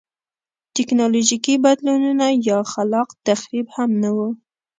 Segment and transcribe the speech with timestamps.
[0.75, 4.17] ټکنالوژیکي بدلونونه یا خلاق تخریب هم نه و.